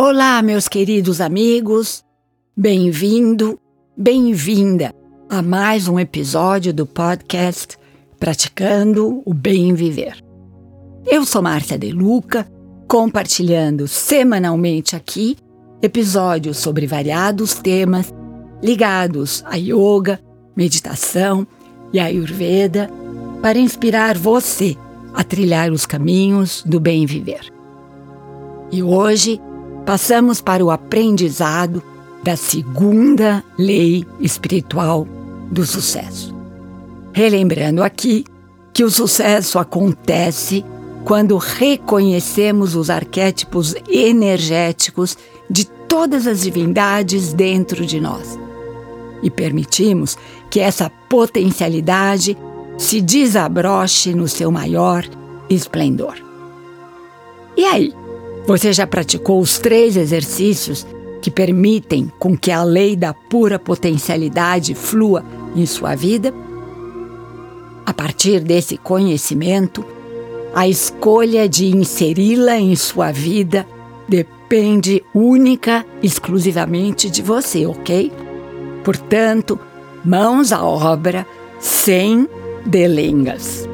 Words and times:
Olá, 0.00 0.40
meus 0.42 0.68
queridos 0.68 1.20
amigos, 1.20 2.04
bem-vindo, 2.56 3.58
bem-vinda 3.96 4.94
a 5.28 5.42
mais 5.42 5.88
um 5.88 5.98
episódio 5.98 6.72
do 6.72 6.86
podcast 6.86 7.76
Praticando 8.16 9.20
o 9.26 9.34
Bem 9.34 9.74
Viver. 9.74 10.24
Eu 11.04 11.24
sou 11.24 11.42
Márcia 11.42 11.76
De 11.76 11.90
Luca, 11.90 12.48
compartilhando 12.86 13.88
semanalmente 13.88 14.94
aqui 14.94 15.36
episódios 15.82 16.58
sobre 16.58 16.86
variados 16.86 17.54
temas 17.54 18.14
ligados 18.62 19.42
a 19.48 19.56
yoga, 19.56 20.20
meditação 20.54 21.44
e 21.92 21.98
ayurveda 21.98 22.88
para 23.42 23.58
inspirar 23.58 24.16
você 24.16 24.76
a 25.12 25.24
trilhar 25.24 25.72
os 25.72 25.84
caminhos 25.84 26.62
do 26.64 26.78
bem 26.78 27.04
viver. 27.04 27.52
E 28.70 28.80
hoje 28.80 29.40
passamos 29.88 30.42
para 30.42 30.62
o 30.62 30.70
aprendizado 30.70 31.82
da 32.22 32.36
segunda 32.36 33.42
lei 33.58 34.04
espiritual 34.20 35.08
do 35.50 35.64
sucesso. 35.64 36.36
Relembrando 37.10 37.82
aqui 37.82 38.26
que 38.74 38.84
o 38.84 38.90
sucesso 38.90 39.58
acontece 39.58 40.62
quando 41.06 41.38
reconhecemos 41.38 42.74
os 42.74 42.90
arquétipos 42.90 43.74
energéticos 43.88 45.16
de 45.48 45.64
todas 45.64 46.26
as 46.26 46.42
divindades 46.42 47.32
dentro 47.32 47.86
de 47.86 47.98
nós 47.98 48.38
e 49.22 49.30
permitimos 49.30 50.18
que 50.50 50.60
essa 50.60 50.90
potencialidade 51.08 52.36
se 52.76 53.00
desabroche 53.00 54.12
no 54.12 54.28
seu 54.28 54.50
maior 54.50 55.02
esplendor. 55.48 56.16
E 57.56 57.64
aí? 57.64 58.07
Você 58.48 58.72
já 58.72 58.86
praticou 58.86 59.40
os 59.40 59.58
três 59.58 59.94
exercícios 59.94 60.86
que 61.20 61.30
permitem 61.30 62.10
com 62.18 62.34
que 62.34 62.50
a 62.50 62.62
lei 62.62 62.96
da 62.96 63.12
pura 63.12 63.58
potencialidade 63.58 64.74
flua 64.74 65.22
em 65.54 65.66
sua 65.66 65.94
vida? 65.94 66.32
A 67.84 67.92
partir 67.92 68.40
desse 68.40 68.78
conhecimento, 68.78 69.84
a 70.54 70.66
escolha 70.66 71.46
de 71.46 71.66
inseri-la 71.66 72.58
em 72.58 72.74
sua 72.74 73.12
vida 73.12 73.66
depende 74.08 75.04
única, 75.14 75.84
exclusivamente 76.02 77.10
de 77.10 77.20
você, 77.20 77.66
ok? 77.66 78.10
Portanto, 78.82 79.60
mãos 80.02 80.52
à 80.52 80.64
obra, 80.64 81.26
sem 81.60 82.26
delengas. 82.64 83.68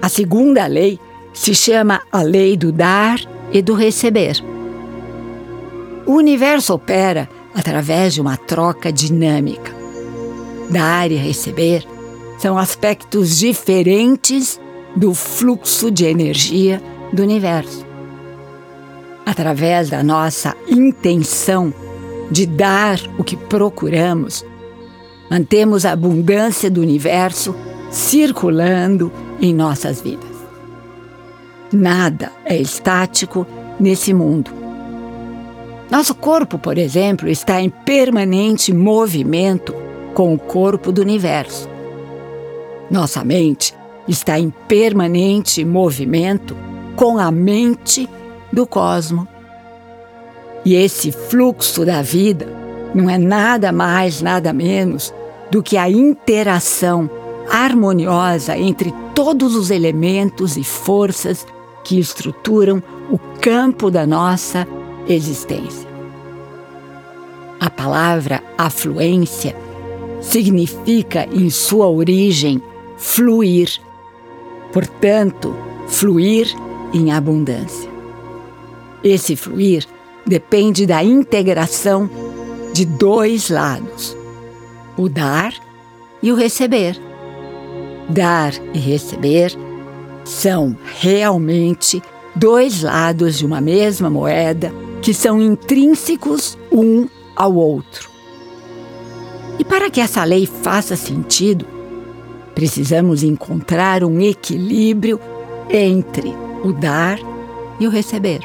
A 0.00 0.08
segunda 0.08 0.66
lei 0.66 0.98
se 1.34 1.54
chama 1.54 2.00
a 2.10 2.22
lei 2.22 2.56
do 2.56 2.72
dar 2.72 3.20
e 3.52 3.60
do 3.60 3.74
receber. 3.74 4.42
O 6.06 6.12
universo 6.12 6.72
opera 6.72 7.28
através 7.54 8.14
de 8.14 8.20
uma 8.20 8.36
troca 8.36 8.92
dinâmica. 8.92 9.72
Dar 10.70 11.10
e 11.10 11.16
receber 11.16 11.86
são 12.38 12.56
aspectos 12.56 13.38
diferentes 13.38 14.60
do 14.96 15.12
fluxo 15.12 15.90
de 15.90 16.04
energia 16.04 16.80
do 17.12 17.22
universo. 17.22 17.84
Através 19.26 19.90
da 19.90 20.02
nossa 20.02 20.54
intenção 20.68 21.72
de 22.30 22.46
dar 22.46 23.00
o 23.18 23.24
que 23.24 23.36
procuramos, 23.36 24.44
mantemos 25.30 25.84
a 25.84 25.92
abundância 25.92 26.70
do 26.70 26.80
universo 26.80 27.54
circulando 27.90 29.10
em 29.40 29.54
nossas 29.54 30.00
vidas. 30.00 30.33
Nada 31.74 32.30
é 32.44 32.56
estático 32.56 33.44
nesse 33.80 34.14
mundo. 34.14 34.52
Nosso 35.90 36.14
corpo, 36.14 36.56
por 36.56 36.78
exemplo, 36.78 37.28
está 37.28 37.60
em 37.60 37.68
permanente 37.68 38.72
movimento 38.72 39.74
com 40.14 40.32
o 40.32 40.38
corpo 40.38 40.92
do 40.92 41.02
universo. 41.02 41.68
Nossa 42.88 43.24
mente 43.24 43.74
está 44.06 44.38
em 44.38 44.50
permanente 44.68 45.64
movimento 45.64 46.56
com 46.94 47.18
a 47.18 47.32
mente 47.32 48.08
do 48.52 48.68
cosmo. 48.68 49.26
E 50.64 50.76
esse 50.76 51.10
fluxo 51.10 51.84
da 51.84 52.02
vida 52.02 52.46
não 52.94 53.10
é 53.10 53.18
nada 53.18 53.72
mais, 53.72 54.22
nada 54.22 54.52
menos 54.52 55.12
do 55.50 55.60
que 55.60 55.76
a 55.76 55.90
interação 55.90 57.10
harmoniosa 57.50 58.56
entre 58.56 58.94
todos 59.12 59.56
os 59.56 59.70
elementos 59.70 60.56
e 60.56 60.62
forças 60.62 61.44
que 61.84 62.00
estruturam 62.00 62.82
o 63.10 63.18
campo 63.40 63.90
da 63.90 64.06
nossa 64.06 64.66
existência. 65.06 65.88
A 67.60 67.70
palavra 67.70 68.42
afluência 68.58 69.54
significa, 70.20 71.28
em 71.30 71.50
sua 71.50 71.88
origem, 71.88 72.60
fluir, 72.96 73.68
portanto, 74.72 75.54
fluir 75.86 76.48
em 76.92 77.12
abundância. 77.12 77.90
Esse 79.02 79.36
fluir 79.36 79.86
depende 80.26 80.86
da 80.86 81.04
integração 81.04 82.08
de 82.72 82.86
dois 82.86 83.50
lados, 83.50 84.16
o 84.96 85.08
dar 85.08 85.52
e 86.22 86.32
o 86.32 86.34
receber. 86.34 86.98
Dar 88.08 88.52
e 88.72 88.78
receber 88.78 89.56
são 90.24 90.76
realmente 91.00 92.02
dois 92.34 92.82
lados 92.82 93.38
de 93.38 93.46
uma 93.46 93.60
mesma 93.60 94.10
moeda 94.10 94.72
que 95.02 95.12
são 95.12 95.40
intrínsecos 95.40 96.58
um 96.72 97.06
ao 97.36 97.54
outro. 97.54 98.08
E 99.58 99.64
para 99.64 99.90
que 99.90 100.00
essa 100.00 100.24
lei 100.24 100.46
faça 100.46 100.96
sentido, 100.96 101.66
precisamos 102.54 103.22
encontrar 103.22 104.02
um 104.02 104.20
equilíbrio 104.20 105.20
entre 105.70 106.32
o 106.64 106.72
dar 106.72 107.18
e 107.78 107.86
o 107.86 107.90
receber. 107.90 108.40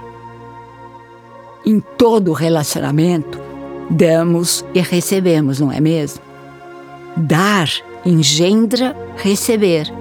Em 1.65 1.79
todo 1.79 2.33
relacionamento, 2.33 3.39
damos 3.89 4.65
e 4.73 4.81
recebemos, 4.81 5.59
não 5.59 5.71
é 5.71 5.79
mesmo? 5.79 6.21
Dar 7.17 7.69
engendra 8.05 8.95
receber. 9.17 9.98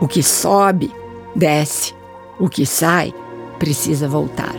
O 0.00 0.06
que 0.06 0.22
sobe, 0.22 0.92
desce. 1.34 1.94
O 2.38 2.48
que 2.48 2.66
sai, 2.66 3.14
precisa 3.58 4.08
voltar. 4.08 4.54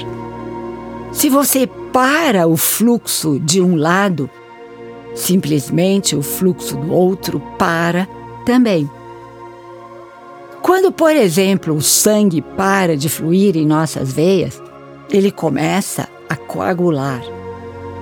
Se 1.11 1.29
você 1.29 1.67
para 1.67 2.47
o 2.47 2.57
fluxo 2.57 3.39
de 3.39 3.61
um 3.61 3.75
lado, 3.75 4.29
simplesmente 5.15 6.15
o 6.15 6.21
fluxo 6.21 6.75
do 6.77 6.91
outro 6.91 7.39
para 7.57 8.07
também. 8.45 8.89
Quando, 10.61 10.91
por 10.91 11.15
exemplo, 11.15 11.73
o 11.75 11.81
sangue 11.81 12.41
para 12.41 12.97
de 12.97 13.09
fluir 13.09 13.55
em 13.55 13.65
nossas 13.65 14.11
veias, 14.11 14.61
ele 15.09 15.31
começa 15.31 16.09
a 16.27 16.35
coagular, 16.35 17.21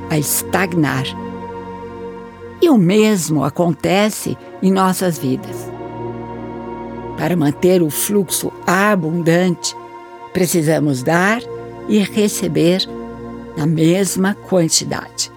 a 0.10 0.18
estagnar. 0.18 1.04
E 2.62 2.70
o 2.70 2.78
mesmo 2.78 3.44
acontece 3.44 4.38
em 4.62 4.72
nossas 4.72 5.18
vidas. 5.18 5.75
Para 7.18 7.36
manter 7.36 7.82
o 7.82 7.90
fluxo 7.90 8.52
abundante, 8.68 9.76
precisamos 10.34 11.02
dar 11.02 11.42
e 11.88 12.00
receber 12.00 12.88
na 13.56 13.66
mesma 13.66 14.36
quantidade. 14.36 15.32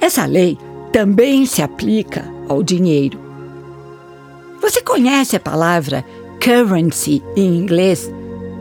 Essa 0.00 0.26
lei 0.26 0.58
também 0.92 1.46
se 1.46 1.62
aplica 1.62 2.30
ao 2.48 2.62
dinheiro. 2.62 3.18
Você 4.60 4.82
conhece 4.82 5.36
a 5.36 5.40
palavra 5.40 6.04
currency 6.42 7.22
em 7.34 7.56
inglês, 7.56 8.12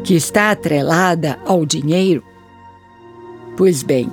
que 0.04 0.16
está 0.16 0.52
atrelada 0.52 1.38
ao 1.46 1.66
dinheiro? 1.66 2.24
Pois 3.58 3.84
bem, 3.84 4.10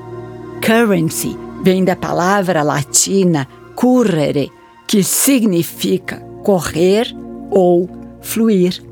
currency 0.64 1.36
vem 1.62 1.84
da 1.84 1.94
palavra 1.94 2.62
latina 2.62 3.46
currere, 3.74 4.50
que 4.86 5.02
significa 5.04 6.18
correr 6.42 7.14
ou 7.50 7.88
fluir. 8.20 8.82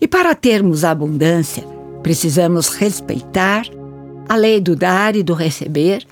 E 0.00 0.06
para 0.06 0.34
termos 0.34 0.84
abundância, 0.84 1.64
precisamos 2.02 2.68
respeitar 2.68 3.64
a 4.28 4.36
lei 4.36 4.60
do 4.60 4.76
dar 4.76 5.16
e 5.16 5.22
do 5.22 5.34
receber, 5.34 6.06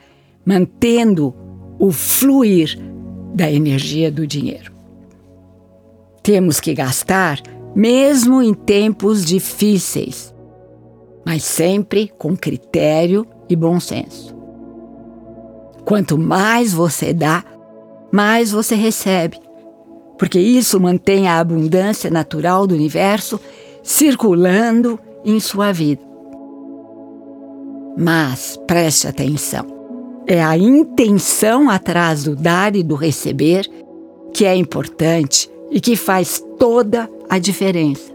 mantendo 0.44 1.34
o 1.78 1.92
fluir 1.92 2.78
da 3.34 3.50
energia 3.50 4.10
do 4.10 4.26
dinheiro. 4.26 4.72
Temos 6.22 6.58
que 6.58 6.74
gastar 6.74 7.40
mesmo 7.74 8.42
em 8.42 8.54
tempos 8.54 9.24
difíceis, 9.24 10.34
mas 11.24 11.44
sempre 11.44 12.10
com 12.18 12.34
critério 12.34 13.26
e 13.48 13.54
bom 13.54 13.78
senso. 13.78 14.34
Quanto 15.84 16.18
mais 16.18 16.72
você 16.72 17.12
dá, 17.12 17.44
mais 18.10 18.50
você 18.50 18.74
recebe 18.74 19.45
porque 20.18 20.38
isso 20.38 20.80
mantém 20.80 21.28
a 21.28 21.38
abundância 21.38 22.10
natural 22.10 22.66
do 22.66 22.74
universo 22.74 23.40
circulando 23.82 24.98
em 25.24 25.38
sua 25.38 25.72
vida. 25.72 26.02
Mas 27.96 28.58
preste 28.66 29.06
atenção: 29.06 29.66
é 30.26 30.42
a 30.42 30.56
intenção 30.56 31.70
atrás 31.70 32.24
do 32.24 32.34
dar 32.34 32.74
e 32.76 32.82
do 32.82 32.94
receber 32.94 33.68
que 34.32 34.44
é 34.44 34.54
importante 34.54 35.50
e 35.70 35.80
que 35.80 35.96
faz 35.96 36.44
toda 36.58 37.08
a 37.28 37.38
diferença. 37.38 38.14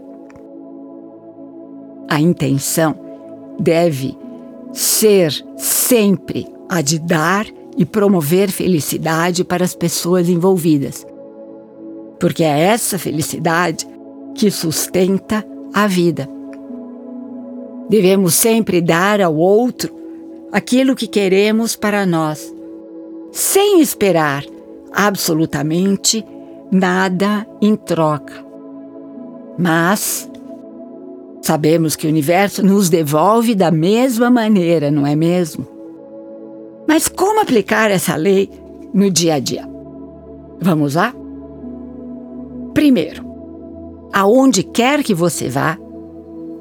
A 2.08 2.20
intenção 2.20 2.94
deve 3.58 4.16
ser 4.72 5.32
sempre 5.56 6.46
a 6.68 6.80
de 6.80 6.98
dar 6.98 7.46
e 7.76 7.84
promover 7.84 8.50
felicidade 8.50 9.44
para 9.44 9.64
as 9.64 9.74
pessoas 9.74 10.28
envolvidas, 10.28 11.06
porque 12.22 12.44
é 12.44 12.56
essa 12.56 13.00
felicidade 13.00 13.84
que 14.36 14.48
sustenta 14.48 15.44
a 15.74 15.88
vida. 15.88 16.28
Devemos 17.90 18.34
sempre 18.34 18.80
dar 18.80 19.20
ao 19.20 19.34
outro 19.34 19.92
aquilo 20.52 20.94
que 20.94 21.08
queremos 21.08 21.74
para 21.74 22.06
nós, 22.06 22.54
sem 23.32 23.80
esperar 23.80 24.44
absolutamente 24.92 26.24
nada 26.70 27.44
em 27.60 27.74
troca. 27.74 28.34
Mas 29.58 30.30
sabemos 31.40 31.96
que 31.96 32.06
o 32.06 32.10
universo 32.10 32.64
nos 32.64 32.88
devolve 32.88 33.52
da 33.52 33.72
mesma 33.72 34.30
maneira, 34.30 34.92
não 34.92 35.04
é 35.04 35.16
mesmo? 35.16 35.66
Mas 36.86 37.08
como 37.08 37.40
aplicar 37.40 37.90
essa 37.90 38.14
lei 38.14 38.48
no 38.94 39.10
dia 39.10 39.34
a 39.34 39.38
dia? 39.40 39.68
Vamos 40.60 40.94
lá? 40.94 41.12
Primeiro, 42.74 43.24
aonde 44.12 44.62
quer 44.62 45.02
que 45.02 45.14
você 45.14 45.48
vá, 45.48 45.78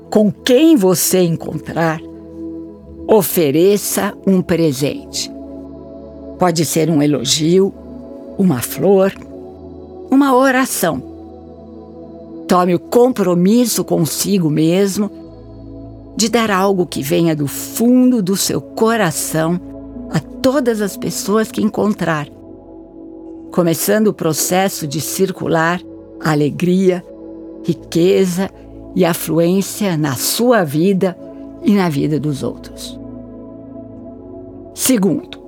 com 0.10 0.32
quem 0.32 0.76
você 0.76 1.22
encontrar, 1.22 2.02
ofereça 3.08 4.14
um 4.26 4.42
presente. 4.42 5.32
Pode 6.38 6.66
ser 6.66 6.90
um 6.90 7.02
elogio, 7.02 7.74
uma 8.38 8.62
flor, 8.62 9.14
uma 10.10 10.36
oração. 10.36 11.02
Tome 12.48 12.76
o 12.76 12.80
compromisso 12.80 13.84
consigo 13.84 14.50
mesmo 14.50 15.10
de 16.18 16.28
dar 16.28 16.52
algo 16.52 16.86
que 16.86 17.02
venha 17.02 17.36
do 17.36 17.48
fundo 17.48 18.22
do 18.22 18.36
seu 18.36 18.60
coração 18.60 19.60
a 20.10 20.20
todas 20.20 20.82
as 20.82 20.98
pessoas 20.98 21.50
que 21.50 21.62
encontrar, 21.62 22.28
começando 23.52 24.08
o 24.08 24.14
processo 24.14 24.86
de 24.86 25.00
circular 25.00 25.82
alegria, 26.24 27.04
riqueza 27.64 28.50
e 28.96 29.06
afluência 29.06 29.98
na 29.98 30.16
sua 30.16 30.64
vida 30.64 31.18
e 31.64 31.74
na 31.74 31.90
vida 31.90 32.20
dos 32.20 32.44
outros. 32.44 33.00
Segundo, 34.74 35.40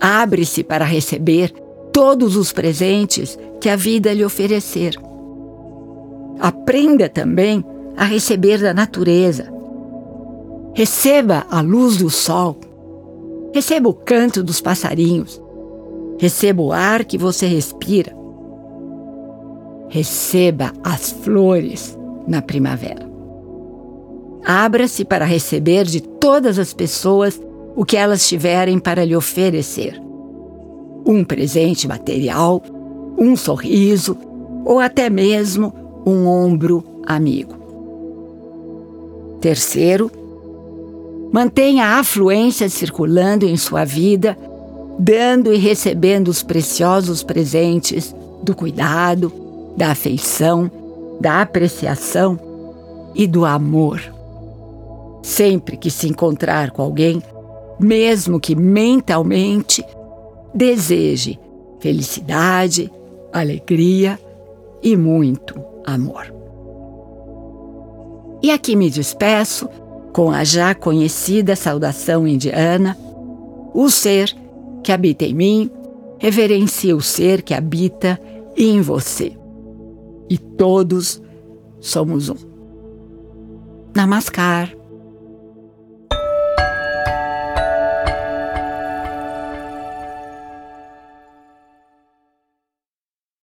abre-se 0.00 0.62
para 0.62 0.84
receber 0.84 1.50
todos 1.92 2.36
os 2.36 2.52
presentes 2.52 3.38
que 3.60 3.68
a 3.68 3.76
vida 3.76 4.12
lhe 4.12 4.24
oferecer. 4.24 4.94
Aprenda 6.38 7.08
também 7.08 7.64
a 7.96 8.04
receber 8.04 8.60
da 8.60 8.74
natureza. 8.74 9.52
Receba 10.74 11.46
a 11.50 11.60
luz 11.60 11.98
do 11.98 12.10
sol. 12.10 12.56
Receba 13.54 13.88
o 13.88 13.94
canto 13.94 14.42
dos 14.42 14.60
passarinhos. 14.60 15.40
Receba 16.18 16.62
o 16.62 16.72
ar 16.72 17.04
que 17.04 17.18
você 17.18 17.46
respira. 17.46 18.21
Receba 19.92 20.72
as 20.82 21.10
flores 21.10 21.98
na 22.26 22.40
primavera. 22.40 23.06
Abra-se 24.42 25.04
para 25.04 25.26
receber 25.26 25.84
de 25.84 26.00
todas 26.00 26.58
as 26.58 26.72
pessoas 26.72 27.38
o 27.76 27.84
que 27.84 27.98
elas 27.98 28.26
tiverem 28.26 28.78
para 28.78 29.04
lhe 29.04 29.14
oferecer 29.14 30.00
um 31.04 31.22
presente 31.22 31.86
material, 31.86 32.62
um 33.18 33.36
sorriso 33.36 34.16
ou 34.64 34.80
até 34.80 35.10
mesmo 35.10 35.74
um 36.06 36.26
ombro 36.26 36.82
amigo. 37.04 37.54
Terceiro, 39.42 40.10
mantenha 41.30 41.84
a 41.84 41.98
afluência 41.98 42.66
circulando 42.70 43.44
em 43.44 43.58
sua 43.58 43.84
vida, 43.84 44.38
dando 44.98 45.52
e 45.52 45.58
recebendo 45.58 46.28
os 46.28 46.42
preciosos 46.42 47.22
presentes 47.22 48.16
do 48.42 48.56
cuidado, 48.56 49.42
da 49.76 49.92
afeição, 49.92 50.70
da 51.20 51.42
apreciação 51.42 52.38
e 53.14 53.26
do 53.26 53.44
amor. 53.44 54.00
Sempre 55.22 55.76
que 55.76 55.90
se 55.90 56.08
encontrar 56.08 56.70
com 56.70 56.82
alguém, 56.82 57.22
mesmo 57.78 58.40
que 58.40 58.54
mentalmente, 58.54 59.84
deseje 60.54 61.38
felicidade, 61.80 62.90
alegria 63.32 64.18
e 64.82 64.96
muito 64.96 65.60
amor. 65.84 66.32
E 68.42 68.50
aqui 68.50 68.74
me 68.76 68.90
despeço 68.90 69.68
com 70.12 70.30
a 70.30 70.44
já 70.44 70.74
conhecida 70.74 71.56
saudação 71.56 72.26
indiana: 72.26 72.96
o 73.74 73.88
ser 73.88 74.34
que 74.82 74.92
habita 74.92 75.24
em 75.24 75.34
mim 75.34 75.70
reverencia 76.18 76.96
o 76.96 77.00
ser 77.00 77.42
que 77.42 77.54
habita 77.54 78.20
em 78.56 78.80
você. 78.80 79.41
E 80.28 80.38
todos 80.38 81.22
somos 81.80 82.28
um. 82.28 82.36
Namaskar. 83.94 84.81